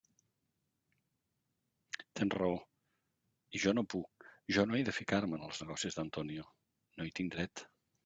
Tens 1.99 2.37
raó; 2.37 2.57
i 3.59 3.63
jo 3.67 3.77
no 3.77 3.85
puc, 3.97 4.27
jo 4.59 4.69
no 4.71 4.81
he 4.81 4.85
de 4.91 4.99
ficar-me 5.03 5.41
en 5.41 5.49
els 5.53 5.65
negocis 5.67 6.03
d'Antonio; 6.03 6.51
no 6.99 7.09
hi 7.11 7.19
tinc 7.21 7.35
dret. 7.39 7.69